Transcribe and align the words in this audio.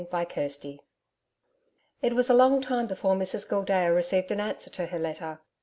CHAPTER 0.11 0.41
11 0.41 0.79
It 2.01 2.13
was 2.15 2.27
a 2.27 2.33
long 2.33 2.59
time 2.59 2.87
before 2.87 3.13
Mrs 3.15 3.47
Gildea 3.47 3.93
received 3.93 4.31
an 4.31 4.39
answer 4.39 4.71
to 4.71 4.87
her 4.87 4.97
letter. 4.97 5.41